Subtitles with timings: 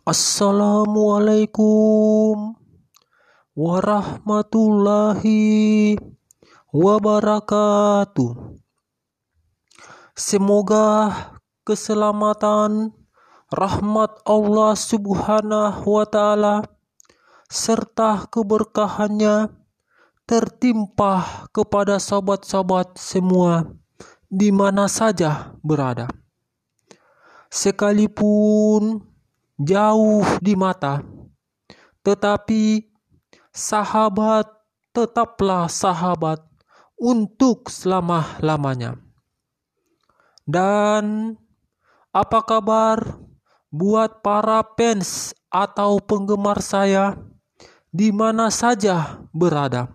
[0.00, 2.56] Assalamualaikum
[3.52, 6.00] warahmatullahi
[6.72, 8.32] wabarakatuh.
[10.16, 10.88] Semoga
[11.68, 12.96] keselamatan,
[13.52, 16.64] rahmat Allah Subhanahu wa Ta'ala,
[17.52, 19.52] serta keberkahannya
[20.24, 23.68] tertimpa kepada sobat-sobat semua
[24.32, 26.08] di mana saja berada.
[27.52, 29.09] Sekalipun
[29.60, 31.04] jauh di mata,
[32.00, 32.88] tetapi
[33.52, 34.48] sahabat
[34.96, 36.40] tetaplah sahabat
[36.96, 38.96] untuk selama-lamanya.
[40.48, 41.36] Dan
[42.10, 43.20] apa kabar
[43.70, 47.14] buat para fans atau penggemar saya
[47.92, 49.94] di mana saja berada?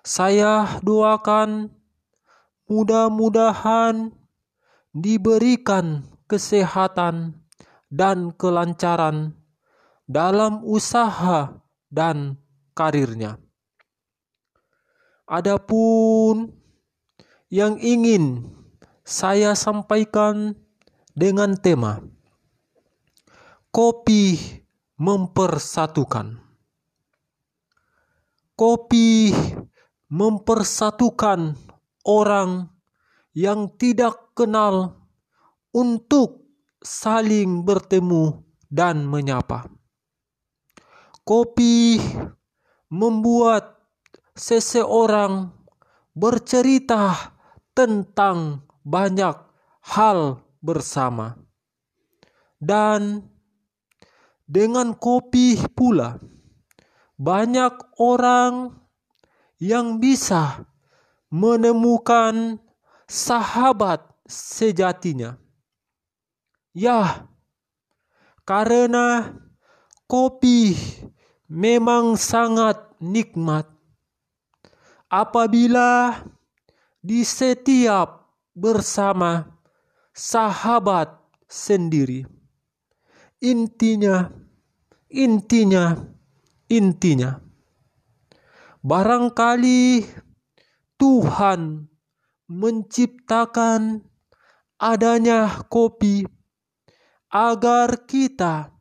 [0.00, 1.68] Saya doakan
[2.64, 4.14] mudah-mudahan
[4.96, 7.36] diberikan kesehatan
[7.90, 9.34] dan kelancaran
[10.06, 12.38] dalam usaha dan
[12.72, 13.36] karirnya.
[15.26, 16.54] Adapun
[17.50, 18.46] yang ingin
[19.02, 20.54] saya sampaikan
[21.14, 22.02] dengan tema
[23.70, 24.38] kopi
[24.98, 26.42] mempersatukan.
[28.58, 29.32] Kopi
[30.10, 31.56] mempersatukan
[32.04, 32.68] orang
[33.32, 35.06] yang tidak kenal
[35.72, 36.39] untuk
[36.80, 39.68] saling bertemu dan menyapa.
[41.24, 42.00] Kopi
[42.90, 43.78] membuat
[44.34, 45.52] seseorang
[46.16, 47.36] bercerita
[47.76, 49.36] tentang banyak
[49.94, 51.36] hal bersama.
[52.60, 53.24] Dan
[54.44, 56.20] dengan kopi pula
[57.16, 58.74] banyak orang
[59.60, 60.64] yang bisa
[61.30, 62.58] menemukan
[63.04, 65.36] sahabat sejatinya.
[66.70, 67.26] Ya,
[68.46, 69.34] karena
[70.06, 70.78] kopi
[71.50, 73.66] memang sangat nikmat
[75.10, 76.14] apabila
[77.02, 79.50] di setiap bersama
[80.14, 81.10] sahabat
[81.50, 82.22] sendiri.
[83.42, 84.30] Intinya,
[85.10, 85.96] intinya,
[86.70, 87.40] intinya.
[88.84, 90.06] Barangkali
[90.94, 91.88] Tuhan
[92.46, 94.04] menciptakan
[94.78, 96.39] adanya kopi
[97.30, 98.74] agar kita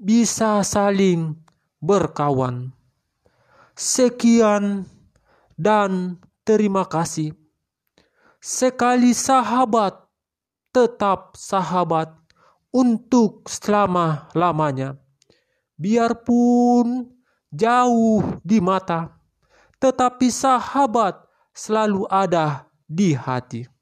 [0.00, 1.36] bisa saling
[1.84, 2.72] berkawan.
[3.76, 4.88] Sekian
[5.60, 6.16] dan
[6.48, 7.36] terima kasih.
[8.40, 10.00] Sekali sahabat,
[10.72, 12.12] tetap sahabat
[12.72, 14.96] untuk selama-lamanya.
[15.76, 17.08] Biarpun
[17.52, 19.12] jauh di mata,
[19.80, 21.20] tetapi sahabat
[21.52, 23.73] selalu ada di hati.